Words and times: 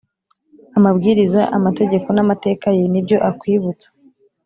amabwiriza 0.77 1.41
amategeko 1.57 2.07
n 2.15 2.19
amateka 2.23 2.67
ye 2.77 2.83
n’ibyo 2.91 3.17
akwibutsa 3.29 3.87